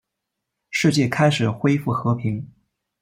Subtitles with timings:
[0.71, 2.43] 世界开始恢复和平。